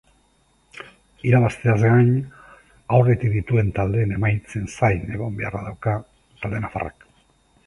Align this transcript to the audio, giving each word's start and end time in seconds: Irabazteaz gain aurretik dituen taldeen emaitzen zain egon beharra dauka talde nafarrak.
Irabazteaz 1.31 1.75
gain 1.83 2.09
aurretik 2.97 3.35
dituen 3.35 3.69
taldeen 3.81 4.15
emaitzen 4.17 4.67
zain 4.79 5.07
egon 5.19 5.37
beharra 5.43 5.63
dauka 5.69 5.95
talde 6.43 6.65
nafarrak. 6.67 7.07